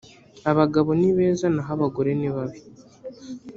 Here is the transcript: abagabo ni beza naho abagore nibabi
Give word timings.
abagabo 0.51 0.89
ni 0.99 1.11
beza 1.17 1.45
naho 1.53 1.71
abagore 1.77 2.11
nibabi 2.19 2.59